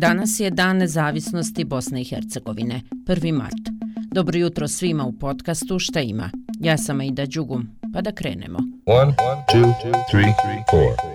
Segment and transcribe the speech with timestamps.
[0.00, 3.32] Danas je Dan nezavisnosti Bosne i Hercegovine, 1.
[3.32, 3.68] mart.
[4.12, 6.30] Dobro jutro svima u podcastu Šta ima.
[6.60, 8.58] Ja sam Aida Đugum, pa da krenemo.
[8.86, 9.14] 1,
[9.54, 9.74] 2,
[10.12, 10.32] 3,
[10.72, 11.09] 4.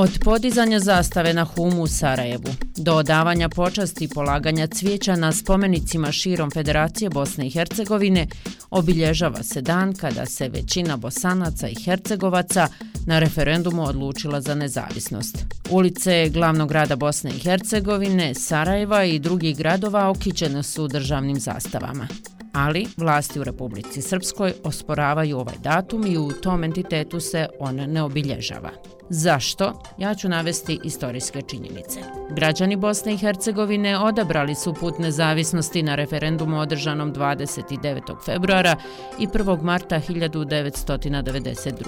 [0.00, 6.12] Od podizanja zastave na Humu u Sarajevu do odavanja počasti i polaganja cvijeća na spomenicima
[6.12, 8.26] širom Federacije Bosne i Hercegovine
[8.70, 12.68] obilježava se dan kada se većina bosanaca i hercegovaca
[13.06, 15.36] na referendumu odlučila za nezavisnost.
[15.70, 22.08] Ulice glavnog grada Bosne i Hercegovine, Sarajeva i drugih gradova okićene su državnim zastavama
[22.52, 28.02] ali vlasti u Republici Srpskoj osporavaju ovaj datum i u tom entitetu se on ne
[28.02, 28.97] obilježava.
[29.10, 29.72] Zašto?
[29.98, 32.00] Ja ću navesti istorijske činjenice.
[32.30, 38.24] Građani Bosne i Hercegovine odabrali su put nezavisnosti na referendumu održanom 29.
[38.24, 38.76] februara
[39.18, 39.62] i 1.
[39.62, 41.82] marta 1992.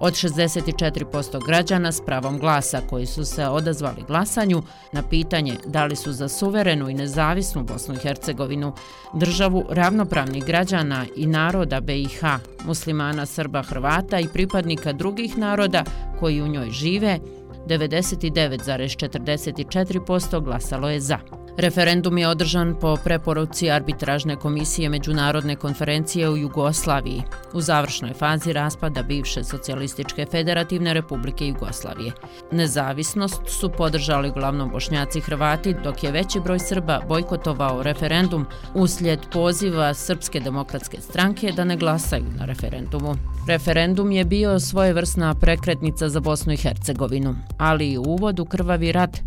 [0.00, 5.96] Od 64% građana s pravom glasa koji su se odazvali glasanju na pitanje da li
[5.96, 8.72] su za suverenu i nezavisnu Bosnu i Hercegovinu
[9.12, 12.24] državu ravnopravnih građana i naroda BiH,
[12.64, 15.84] muslimana, Srba, Hrvata i pripadnika drugih naroda
[16.20, 17.18] koji u njoj žive,
[17.66, 21.43] 99,44% glasalo je za.
[21.56, 29.02] Referendum je održan po preporuci arbitražne komisije Međunarodne konferencije u Jugoslaviji u završnoj fazi raspada
[29.02, 32.12] bivše socijalističke federativne republike Jugoslavije.
[32.52, 39.94] Nezavisnost su podržali glavno bošnjaci Hrvati, dok je veći broj Srba bojkotovao referendum uslijed poziva
[39.94, 43.14] Srpske demokratske stranke da ne glasaju na referendumu.
[43.48, 49.20] Referendum je bio svojevrsna prekretnica za Bosnu i Hercegovinu, ali i uvod u krvavi rat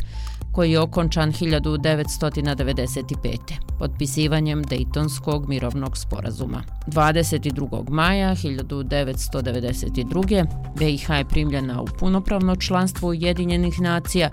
[0.57, 3.37] koji je okončan 1995.
[3.79, 6.63] potpisivanjem Dejtonskog mirovnog sporazuma.
[6.87, 7.89] 22.
[7.89, 10.45] maja 1992.
[10.77, 14.29] BiH je primljena u punopravno članstvo Ujedinjenih nacija,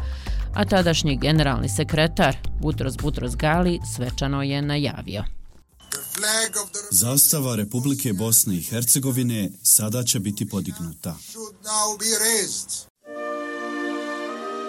[0.54, 5.24] a tadašnji generalni sekretar Butros Butros Gali svečano je najavio.
[6.90, 11.16] Zastava Republike Bosne i Hercegovine sada će biti podignuta.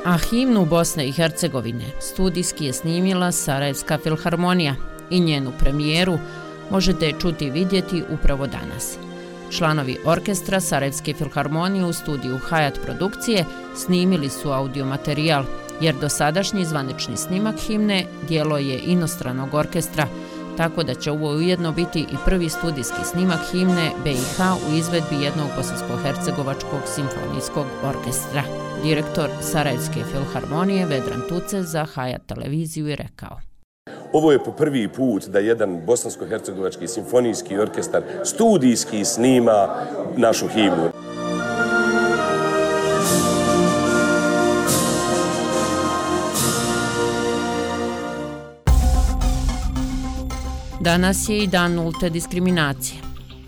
[0.05, 4.75] A himnu Bosne i Hercegovine studijski je snimila Sarajevska filharmonija
[5.09, 6.17] i njenu premijeru
[6.71, 8.97] možete čuti i vidjeti upravo danas.
[9.51, 13.45] Članovi orkestra Sarajevske filharmonije u studiju Hayat produkcije
[13.75, 15.43] snimili su audiomaterijal,
[15.81, 20.07] jer dosadašnji zvanični snimak himne dijelo je inostranog orkestra,
[20.57, 24.39] tako da će ovo ujedno biti i prvi studijski snimak himne BiH
[24.69, 28.43] u izvedbi jednog bosansko-hercegovačkog simfonijskog orkestra.
[28.83, 33.37] Direktor Sarajevske filharmonije Vedran Tuce za Hayat televiziju je rekao.
[34.13, 39.67] Ovo je po prvi put da jedan bosansko-hercegovački simfonijski orkestar studijski snima
[40.17, 41.04] našu himnu.
[50.85, 53.01] Danas je i dan nulte diskriminacije.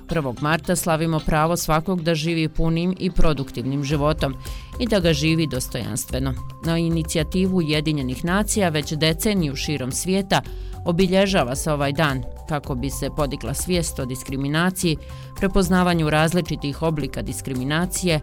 [0.08, 0.42] 1.
[0.42, 4.36] marta slavimo pravo svakog da živi punim i produktivnim životom
[4.80, 6.34] i da ga živi dostojanstveno.
[6.66, 10.42] Na inicijativu Jedinjenih nacija već deceniju širom svijeta
[10.86, 14.98] obilježava se ovaj dan kako bi se podigla svijest o diskriminaciji,
[15.36, 18.20] prepoznavanju različitih oblika diskriminacije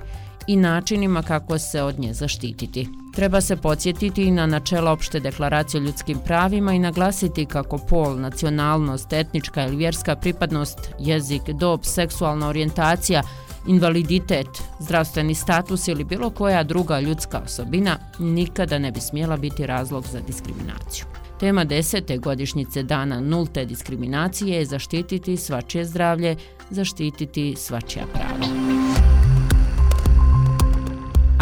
[0.47, 2.89] i načinima kako se od nje zaštititi.
[3.15, 9.13] Treba se podsjetiti na načela opšte deklaracije o ljudskim pravima i naglasiti kako pol, nacionalnost,
[9.13, 13.23] etnička ili vjerska pripadnost, jezik, dob, seksualna orijentacija,
[13.67, 14.47] invaliditet,
[14.81, 20.21] zdravstveni status ili bilo koja druga ljudska osobina nikada ne bi smjela biti razlog za
[20.21, 21.05] diskriminaciju.
[21.41, 26.37] Tema desete godišnjice dana nulte diskriminacije je zaštititi svačije zdravlje,
[26.71, 28.54] zaštititi svačija prava.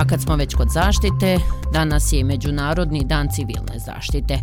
[0.03, 1.39] A kad smo već kod zaštite,
[1.73, 4.39] danas je i Međunarodni dan civilne zaštite.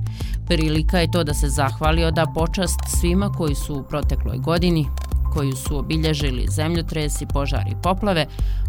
[0.47, 4.87] Prilika je to da se zahvali da počast svima koji su u protekloj godini,
[5.33, 8.25] koju su obilježili zemljotresi, požari i poplave,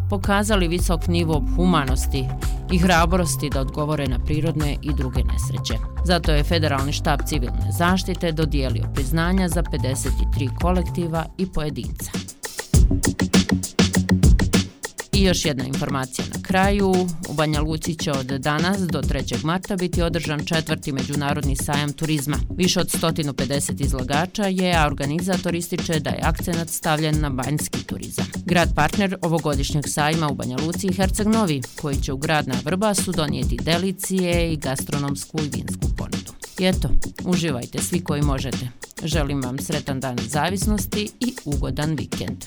[0.08, 2.24] pokazali visok nivo humanosti
[2.72, 5.74] i hrabrosti da odgovore na prirodne i druge nesreće.
[6.04, 12.10] Zato je Federalni štab civilne zaštite dodijelio priznanja za 53 kolektiva i pojedinca.
[15.20, 16.90] I još jedna informacija na kraju.
[17.28, 19.44] U Banja Luci će od danas do 3.
[19.44, 22.36] marta biti održan četvrti međunarodni sajam turizma.
[22.56, 28.26] Više od 150 izlagača je, a organizator ističe da je akcenat stavljen na banjski turizam.
[28.44, 32.54] Grad partner ovogodišnjeg sajma u Banja Luci i Herceg Novi, koji će u grad na
[32.64, 36.32] Vrbasu donijeti delicije i gastronomsku i vinsku ponudu.
[36.58, 36.88] I eto,
[37.24, 38.68] uživajte svi koji možete.
[39.04, 42.44] Želim vam sretan dan zavisnosti i ugodan vikend.